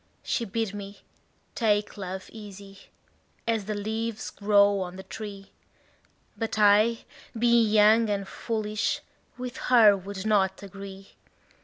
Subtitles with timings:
[0.23, 1.01] She bid me
[1.53, 2.79] take love easy,
[3.47, 5.51] as the leaves grow on the tree;
[6.35, 7.05] But I,
[7.37, 9.01] being young and foolish,
[9.37, 11.11] with her would not agree.